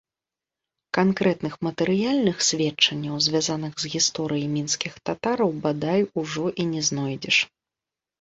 Канкрэтных 0.97 1.53
матэрыяльных 1.65 2.37
сведчанняў, 2.49 3.15
звязаных 3.25 3.73
з 3.83 3.91
гісторыяй 3.95 4.47
мінскіх 4.55 4.95
татараў, 5.11 5.49
бадай, 5.67 6.01
ужо 6.23 6.45
і 6.65 6.67
не 6.73 6.81
знойдзеш. 6.89 7.37